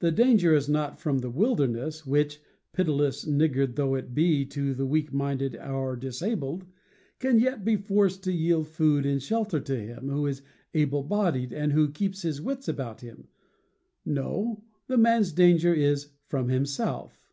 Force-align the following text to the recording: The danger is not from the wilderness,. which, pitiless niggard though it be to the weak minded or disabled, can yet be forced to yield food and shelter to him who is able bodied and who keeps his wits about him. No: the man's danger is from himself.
The 0.00 0.10
danger 0.10 0.52
is 0.56 0.68
not 0.68 0.98
from 0.98 1.18
the 1.20 1.30
wilderness,. 1.30 2.04
which, 2.04 2.40
pitiless 2.72 3.28
niggard 3.28 3.76
though 3.76 3.94
it 3.94 4.12
be 4.12 4.44
to 4.46 4.74
the 4.74 4.84
weak 4.86 5.12
minded 5.12 5.54
or 5.56 5.94
disabled, 5.94 6.66
can 7.20 7.38
yet 7.38 7.64
be 7.64 7.76
forced 7.76 8.24
to 8.24 8.32
yield 8.32 8.66
food 8.66 9.06
and 9.06 9.22
shelter 9.22 9.60
to 9.60 9.78
him 9.80 10.08
who 10.08 10.26
is 10.26 10.42
able 10.74 11.04
bodied 11.04 11.52
and 11.52 11.72
who 11.72 11.92
keeps 11.92 12.22
his 12.22 12.42
wits 12.42 12.66
about 12.66 13.02
him. 13.02 13.28
No: 14.04 14.64
the 14.88 14.98
man's 14.98 15.30
danger 15.30 15.72
is 15.72 16.08
from 16.26 16.48
himself. 16.48 17.28